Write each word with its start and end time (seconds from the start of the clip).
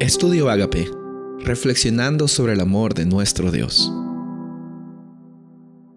Estudio 0.00 0.48
Agape, 0.48 0.90
reflexionando 1.40 2.26
sobre 2.26 2.54
el 2.54 2.60
amor 2.60 2.94
de 2.94 3.04
nuestro 3.04 3.50
Dios. 3.50 3.92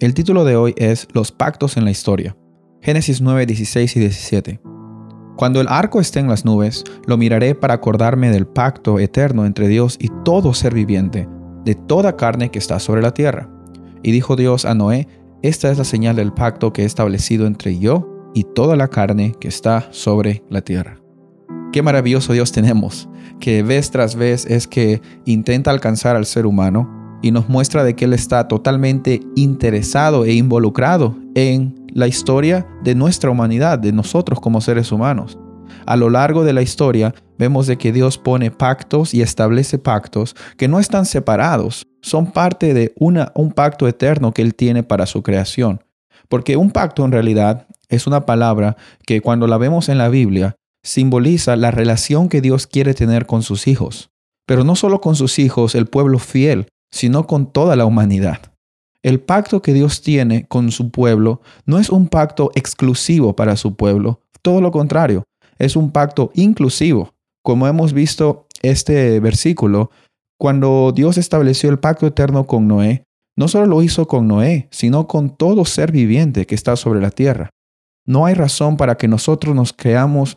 El 0.00 0.14
título 0.14 0.44
de 0.44 0.56
hoy 0.56 0.74
es 0.76 1.06
Los 1.12 1.30
pactos 1.30 1.76
en 1.76 1.84
la 1.84 1.92
historia. 1.92 2.36
Génesis 2.82 3.20
9, 3.20 3.46
16 3.46 3.94
y 3.94 4.00
17. 4.00 4.60
Cuando 5.36 5.60
el 5.60 5.68
arco 5.68 6.00
esté 6.00 6.18
en 6.18 6.26
las 6.26 6.44
nubes, 6.44 6.82
lo 7.06 7.16
miraré 7.16 7.54
para 7.54 7.74
acordarme 7.74 8.32
del 8.32 8.48
pacto 8.48 8.98
eterno 8.98 9.46
entre 9.46 9.68
Dios 9.68 9.96
y 10.00 10.08
todo 10.24 10.54
ser 10.54 10.74
viviente, 10.74 11.28
de 11.64 11.76
toda 11.76 12.16
carne 12.16 12.50
que 12.50 12.58
está 12.58 12.80
sobre 12.80 13.00
la 13.00 13.14
tierra. 13.14 13.48
Y 14.02 14.10
dijo 14.10 14.34
Dios 14.34 14.64
a 14.64 14.74
Noé, 14.74 15.06
esta 15.42 15.70
es 15.70 15.78
la 15.78 15.84
señal 15.84 16.16
del 16.16 16.32
pacto 16.32 16.72
que 16.72 16.82
he 16.82 16.84
establecido 16.84 17.46
entre 17.46 17.78
yo 17.78 18.32
y 18.34 18.42
toda 18.42 18.74
la 18.74 18.88
carne 18.88 19.36
que 19.38 19.46
está 19.46 19.86
sobre 19.92 20.42
la 20.50 20.62
tierra. 20.62 21.03
Qué 21.74 21.82
maravilloso 21.82 22.32
Dios 22.32 22.52
tenemos, 22.52 23.08
que 23.40 23.64
vez 23.64 23.90
tras 23.90 24.14
vez 24.14 24.46
es 24.46 24.68
que 24.68 25.02
intenta 25.24 25.72
alcanzar 25.72 26.14
al 26.14 26.24
ser 26.24 26.46
humano 26.46 27.18
y 27.20 27.32
nos 27.32 27.48
muestra 27.48 27.82
de 27.82 27.96
que 27.96 28.04
Él 28.04 28.12
está 28.12 28.46
totalmente 28.46 29.22
interesado 29.34 30.24
e 30.24 30.34
involucrado 30.34 31.16
en 31.34 31.84
la 31.92 32.06
historia 32.06 32.64
de 32.84 32.94
nuestra 32.94 33.28
humanidad, 33.28 33.80
de 33.80 33.90
nosotros 33.90 34.38
como 34.38 34.60
seres 34.60 34.92
humanos. 34.92 35.36
A 35.84 35.96
lo 35.96 36.10
largo 36.10 36.44
de 36.44 36.52
la 36.52 36.62
historia 36.62 37.12
vemos 37.38 37.66
de 37.66 37.76
que 37.76 37.90
Dios 37.90 38.18
pone 38.18 38.52
pactos 38.52 39.12
y 39.12 39.22
establece 39.22 39.76
pactos 39.76 40.36
que 40.56 40.68
no 40.68 40.78
están 40.78 41.06
separados, 41.06 41.88
son 42.02 42.30
parte 42.30 42.72
de 42.72 42.92
una, 43.00 43.32
un 43.34 43.50
pacto 43.50 43.88
eterno 43.88 44.30
que 44.30 44.42
Él 44.42 44.54
tiene 44.54 44.84
para 44.84 45.06
su 45.06 45.24
creación. 45.24 45.82
Porque 46.28 46.56
un 46.56 46.70
pacto 46.70 47.04
en 47.04 47.10
realidad 47.10 47.66
es 47.88 48.06
una 48.06 48.26
palabra 48.26 48.76
que 49.08 49.20
cuando 49.20 49.48
la 49.48 49.58
vemos 49.58 49.88
en 49.88 49.98
la 49.98 50.08
Biblia 50.08 50.54
simboliza 50.84 51.56
la 51.56 51.72
relación 51.72 52.28
que 52.28 52.40
Dios 52.40 52.68
quiere 52.68 52.94
tener 52.94 53.26
con 53.26 53.42
sus 53.42 53.66
hijos, 53.66 54.10
pero 54.46 54.62
no 54.62 54.76
solo 54.76 55.00
con 55.00 55.16
sus 55.16 55.38
hijos, 55.40 55.74
el 55.74 55.86
pueblo 55.86 56.20
fiel, 56.20 56.68
sino 56.92 57.26
con 57.26 57.50
toda 57.50 57.74
la 57.74 57.86
humanidad. 57.86 58.52
El 59.02 59.20
pacto 59.20 59.60
que 59.60 59.72
Dios 59.72 60.02
tiene 60.02 60.46
con 60.46 60.70
su 60.70 60.90
pueblo 60.90 61.40
no 61.66 61.78
es 61.78 61.90
un 61.90 62.08
pacto 62.08 62.52
exclusivo 62.54 63.34
para 63.34 63.56
su 63.56 63.74
pueblo, 63.74 64.20
todo 64.42 64.60
lo 64.60 64.70
contrario, 64.70 65.24
es 65.58 65.74
un 65.74 65.90
pacto 65.90 66.30
inclusivo. 66.34 67.14
Como 67.42 67.66
hemos 67.66 67.92
visto 67.92 68.46
este 68.62 69.20
versículo, 69.20 69.90
cuando 70.38 70.92
Dios 70.94 71.18
estableció 71.18 71.70
el 71.70 71.78
pacto 71.78 72.06
eterno 72.06 72.46
con 72.46 72.68
Noé, 72.68 73.04
no 73.36 73.48
solo 73.48 73.66
lo 73.66 73.82
hizo 73.82 74.06
con 74.06 74.28
Noé, 74.28 74.68
sino 74.70 75.06
con 75.08 75.30
todo 75.30 75.64
ser 75.64 75.92
viviente 75.92 76.46
que 76.46 76.54
está 76.54 76.76
sobre 76.76 77.00
la 77.00 77.10
tierra. 77.10 77.50
No 78.06 78.26
hay 78.26 78.34
razón 78.34 78.76
para 78.76 78.96
que 78.96 79.08
nosotros 79.08 79.54
nos 79.54 79.72
creamos 79.72 80.36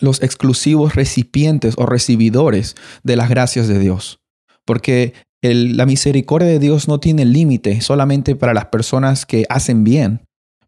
los 0.00 0.22
exclusivos 0.22 0.94
recipientes 0.94 1.74
o 1.76 1.86
recibidores 1.86 2.74
de 3.02 3.16
las 3.16 3.28
gracias 3.28 3.68
de 3.68 3.78
Dios. 3.78 4.20
Porque 4.64 5.14
la 5.42 5.86
misericordia 5.86 6.48
de 6.48 6.58
Dios 6.58 6.88
no 6.88 7.00
tiene 7.00 7.24
límite 7.24 7.80
solamente 7.80 8.34
para 8.34 8.54
las 8.54 8.66
personas 8.66 9.26
que 9.26 9.44
hacen 9.48 9.84
bien, 9.84 10.22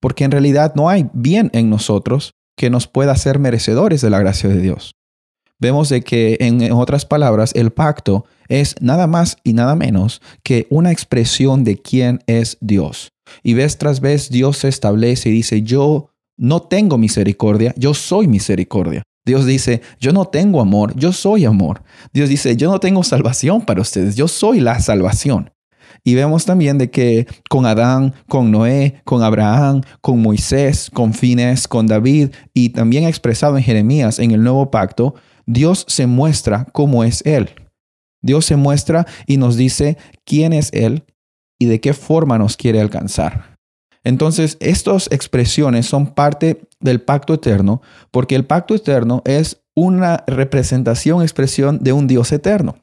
porque 0.00 0.24
en 0.24 0.30
realidad 0.30 0.74
no 0.74 0.88
hay 0.88 1.08
bien 1.12 1.50
en 1.52 1.68
nosotros 1.68 2.32
que 2.56 2.70
nos 2.70 2.86
pueda 2.86 3.12
hacer 3.12 3.38
merecedores 3.38 4.00
de 4.00 4.10
la 4.10 4.18
gracia 4.18 4.48
de 4.48 4.60
Dios. 4.60 4.94
Vemos 5.58 5.88
de 5.88 6.02
que 6.02 6.38
en 6.40 6.72
otras 6.72 7.06
palabras 7.06 7.52
el 7.54 7.70
pacto 7.70 8.24
es 8.48 8.74
nada 8.80 9.06
más 9.06 9.36
y 9.44 9.52
nada 9.52 9.76
menos 9.76 10.20
que 10.42 10.66
una 10.70 10.90
expresión 10.90 11.62
de 11.62 11.80
quién 11.80 12.18
es 12.26 12.58
Dios. 12.60 13.12
Y 13.44 13.54
vez 13.54 13.78
tras 13.78 14.00
vez 14.00 14.28
Dios 14.28 14.58
se 14.58 14.68
establece 14.68 15.28
y 15.28 15.32
dice, 15.32 15.62
yo 15.62 16.10
no 16.36 16.62
tengo 16.62 16.98
misericordia, 16.98 17.74
yo 17.76 17.94
soy 17.94 18.26
misericordia. 18.26 19.04
Dios 19.24 19.46
dice, 19.46 19.82
yo 20.00 20.12
no 20.12 20.24
tengo 20.24 20.60
amor, 20.60 20.94
yo 20.96 21.12
soy 21.12 21.44
amor. 21.44 21.82
Dios 22.12 22.28
dice, 22.28 22.56
yo 22.56 22.70
no 22.70 22.80
tengo 22.80 23.04
salvación 23.04 23.62
para 23.62 23.80
ustedes, 23.80 24.16
yo 24.16 24.26
soy 24.28 24.60
la 24.60 24.80
salvación. 24.80 25.50
Y 26.04 26.14
vemos 26.14 26.44
también 26.44 26.78
de 26.78 26.90
que 26.90 27.26
con 27.48 27.64
Adán, 27.64 28.14
con 28.28 28.50
Noé, 28.50 29.00
con 29.04 29.22
Abraham, 29.22 29.82
con 30.00 30.20
Moisés, 30.20 30.90
con 30.92 31.14
Fines, 31.14 31.68
con 31.68 31.86
David 31.86 32.30
y 32.52 32.70
también 32.70 33.04
expresado 33.04 33.56
en 33.56 33.62
Jeremías 33.62 34.18
en 34.18 34.32
el 34.32 34.42
nuevo 34.42 34.70
pacto, 34.70 35.14
Dios 35.46 35.84
se 35.88 36.06
muestra 36.06 36.66
cómo 36.72 37.04
es 37.04 37.22
Él. 37.24 37.50
Dios 38.20 38.46
se 38.46 38.56
muestra 38.56 39.06
y 39.26 39.36
nos 39.36 39.56
dice 39.56 39.96
quién 40.24 40.52
es 40.52 40.70
Él 40.72 41.04
y 41.58 41.66
de 41.66 41.80
qué 41.80 41.92
forma 41.92 42.38
nos 42.38 42.56
quiere 42.56 42.80
alcanzar. 42.80 43.51
Entonces, 44.04 44.56
estas 44.60 45.08
expresiones 45.12 45.86
son 45.86 46.14
parte 46.14 46.62
del 46.80 47.00
pacto 47.00 47.34
eterno, 47.34 47.82
porque 48.10 48.34
el 48.34 48.44
pacto 48.44 48.74
eterno 48.74 49.22
es 49.24 49.62
una 49.74 50.24
representación, 50.26 51.22
expresión 51.22 51.78
de 51.78 51.92
un 51.92 52.06
Dios 52.06 52.32
eterno. 52.32 52.76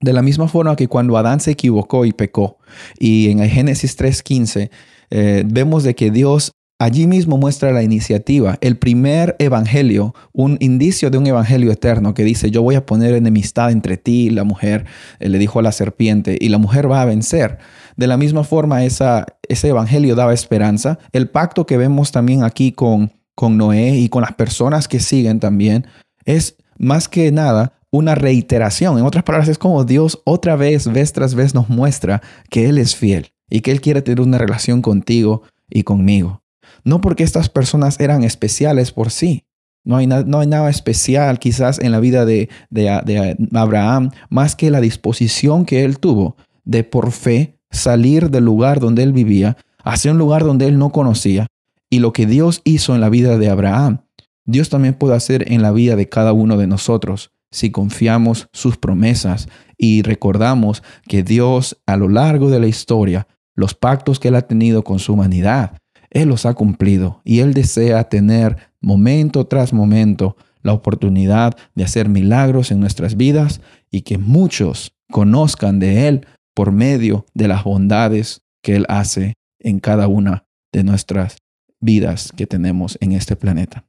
De 0.00 0.12
la 0.12 0.22
misma 0.22 0.48
forma 0.48 0.76
que 0.76 0.88
cuando 0.88 1.16
Adán 1.16 1.40
se 1.40 1.52
equivocó 1.52 2.04
y 2.04 2.12
pecó, 2.12 2.58
y 2.98 3.30
en 3.30 3.40
el 3.40 3.50
Génesis 3.50 3.98
3.15 3.98 4.70
eh, 5.10 5.44
vemos 5.46 5.84
de 5.84 5.94
que 5.94 6.10
Dios 6.10 6.52
allí 6.84 7.06
mismo 7.06 7.38
muestra 7.38 7.72
la 7.72 7.82
iniciativa, 7.82 8.58
el 8.60 8.76
primer 8.76 9.36
evangelio, 9.38 10.14
un 10.32 10.58
indicio 10.60 11.08
de 11.08 11.16
un 11.16 11.26
evangelio 11.26 11.72
eterno 11.72 12.12
que 12.12 12.24
dice, 12.24 12.50
yo 12.50 12.60
voy 12.60 12.74
a 12.74 12.84
poner 12.84 13.14
enemistad 13.14 13.70
entre 13.70 13.96
ti 13.96 14.26
y 14.26 14.30
la 14.30 14.44
mujer, 14.44 14.84
eh, 15.18 15.30
le 15.30 15.38
dijo 15.38 15.58
a 15.58 15.62
la 15.62 15.72
serpiente, 15.72 16.36
y 16.38 16.50
la 16.50 16.58
mujer 16.58 16.90
va 16.90 17.00
a 17.00 17.06
vencer. 17.06 17.56
De 17.96 18.06
la 18.06 18.18
misma 18.18 18.44
forma, 18.44 18.84
ese 18.84 19.24
evangelio 19.68 20.14
daba 20.14 20.34
esperanza. 20.34 20.98
El 21.12 21.30
pacto 21.30 21.64
que 21.64 21.78
vemos 21.78 22.12
también 22.12 22.42
aquí 22.42 22.72
con, 22.72 23.12
con 23.34 23.56
Noé 23.56 23.96
y 23.96 24.10
con 24.10 24.20
las 24.20 24.34
personas 24.34 24.86
que 24.86 25.00
siguen 25.00 25.40
también 25.40 25.86
es 26.26 26.56
más 26.76 27.08
que 27.08 27.32
nada 27.32 27.72
una 27.90 28.14
reiteración. 28.14 28.98
En 28.98 29.06
otras 29.06 29.24
palabras, 29.24 29.48
es 29.48 29.56
como 29.56 29.84
Dios 29.84 30.20
otra 30.24 30.56
vez, 30.56 30.92
vez 30.92 31.14
tras 31.14 31.34
vez, 31.34 31.54
nos 31.54 31.70
muestra 31.70 32.20
que 32.50 32.68
Él 32.68 32.76
es 32.76 32.94
fiel 32.94 33.32
y 33.48 33.60
que 33.60 33.70
Él 33.70 33.80
quiere 33.80 34.02
tener 34.02 34.20
una 34.20 34.36
relación 34.36 34.82
contigo 34.82 35.44
y 35.70 35.84
conmigo. 35.84 36.43
No 36.84 37.00
porque 37.00 37.24
estas 37.24 37.48
personas 37.48 37.98
eran 38.00 38.22
especiales 38.24 38.92
por 38.92 39.10
sí. 39.10 39.44
No 39.84 39.96
hay, 39.96 40.06
no 40.06 40.40
hay 40.40 40.46
nada 40.46 40.70
especial 40.70 41.38
quizás 41.38 41.78
en 41.78 41.92
la 41.92 42.00
vida 42.00 42.24
de, 42.24 42.48
de, 42.70 42.84
de 43.04 43.36
Abraham, 43.58 44.10
más 44.30 44.56
que 44.56 44.70
la 44.70 44.80
disposición 44.80 45.66
que 45.66 45.84
él 45.84 45.98
tuvo 45.98 46.36
de 46.64 46.84
por 46.84 47.12
fe 47.12 47.58
salir 47.70 48.30
del 48.30 48.44
lugar 48.44 48.80
donde 48.80 49.02
él 49.02 49.12
vivía 49.12 49.58
hacia 49.82 50.12
un 50.12 50.18
lugar 50.18 50.44
donde 50.44 50.66
él 50.66 50.78
no 50.78 50.90
conocía. 50.90 51.46
Y 51.90 51.98
lo 51.98 52.12
que 52.12 52.26
Dios 52.26 52.62
hizo 52.64 52.94
en 52.94 53.00
la 53.00 53.10
vida 53.10 53.36
de 53.36 53.50
Abraham, 53.50 54.00
Dios 54.46 54.68
también 54.68 54.94
puede 54.94 55.14
hacer 55.14 55.52
en 55.52 55.62
la 55.62 55.72
vida 55.72 55.96
de 55.96 56.08
cada 56.08 56.32
uno 56.32 56.56
de 56.56 56.66
nosotros 56.66 57.30
si 57.50 57.70
confiamos 57.70 58.48
sus 58.52 58.76
promesas 58.76 59.48
y 59.78 60.02
recordamos 60.02 60.82
que 61.06 61.22
Dios 61.22 61.80
a 61.86 61.96
lo 61.96 62.08
largo 62.08 62.50
de 62.50 62.58
la 62.58 62.66
historia, 62.66 63.28
los 63.54 63.74
pactos 63.74 64.18
que 64.18 64.28
él 64.28 64.34
ha 64.34 64.42
tenido 64.42 64.82
con 64.82 64.98
su 64.98 65.12
humanidad, 65.12 65.78
él 66.14 66.28
los 66.28 66.46
ha 66.46 66.54
cumplido 66.54 67.20
y 67.24 67.40
Él 67.40 67.52
desea 67.52 68.04
tener 68.04 68.56
momento 68.80 69.46
tras 69.46 69.72
momento 69.72 70.36
la 70.62 70.72
oportunidad 70.72 71.54
de 71.74 71.84
hacer 71.84 72.08
milagros 72.08 72.70
en 72.70 72.80
nuestras 72.80 73.16
vidas 73.16 73.60
y 73.90 74.02
que 74.02 74.16
muchos 74.16 74.94
conozcan 75.10 75.80
de 75.80 76.08
Él 76.08 76.26
por 76.54 76.70
medio 76.70 77.26
de 77.34 77.48
las 77.48 77.64
bondades 77.64 78.42
que 78.62 78.76
Él 78.76 78.86
hace 78.88 79.34
en 79.58 79.80
cada 79.80 80.06
una 80.06 80.46
de 80.72 80.84
nuestras 80.84 81.38
vidas 81.80 82.32
que 82.34 82.46
tenemos 82.46 82.96
en 83.00 83.12
este 83.12 83.34
planeta. 83.34 83.84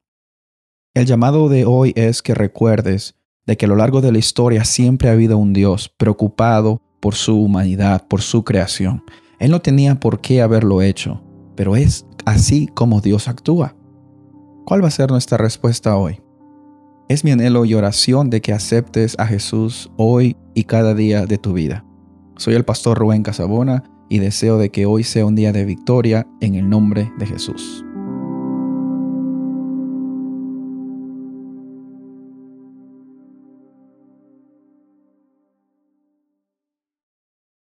El 0.96 1.06
llamado 1.06 1.48
de 1.48 1.66
hoy 1.66 1.94
es 1.96 2.24
que 2.24 2.34
recuerdes 2.34 3.16
de 3.46 3.56
que 3.56 3.66
a 3.66 3.70
lo 3.70 3.76
largo 3.76 4.02
de 4.02 4.12
la 4.12 4.18
historia 4.18 4.66
siempre 4.66 5.10
ha 5.10 5.12
habido 5.12 5.38
un 5.38 5.54
Dios 5.54 5.90
preocupado 5.96 6.82
por 7.00 7.14
su 7.14 7.40
humanidad, 7.40 8.08
por 8.08 8.24
su 8.24 8.44
creación. 8.44 9.04
Él 9.38 9.52
no 9.52 9.62
tenía 9.62 10.00
por 10.00 10.22
qué 10.22 10.42
haberlo 10.42 10.82
hecho, 10.82 11.22
pero 11.56 11.76
es 11.76 12.06
así 12.26 12.68
como 12.68 13.02
Dios 13.02 13.28
actúa. 13.28 13.76
¿Cuál 14.66 14.84
va 14.84 14.88
a 14.88 14.92
ser 14.92 15.12
nuestra 15.12 15.38
respuesta 15.38 15.96
hoy? 15.96 16.22
Es 17.08 17.24
mi 17.24 17.32
anhelo 17.32 17.66
y 17.66 17.76
oración 17.76 18.32
de 18.32 18.42
que 18.42 18.52
aceptes 18.52 19.16
a 19.20 19.28
Jesús 19.28 19.92
hoy 19.96 20.36
y 20.56 20.64
cada 20.64 20.96
día 20.96 21.28
de 21.28 21.38
tu 21.38 21.54
vida. 21.54 21.86
Soy 22.38 22.56
el 22.56 22.66
pastor 22.66 22.98
Rubén 22.98 23.22
Casabona 23.22 23.84
y 24.10 24.20
deseo 24.20 24.58
de 24.58 24.72
que 24.72 24.86
hoy 24.86 25.04
sea 25.04 25.26
un 25.26 25.36
día 25.36 25.54
de 25.54 25.66
victoria 25.66 26.28
en 26.42 26.56
el 26.56 26.68
nombre 26.68 27.12
de 27.20 27.28
Jesús. 27.28 27.85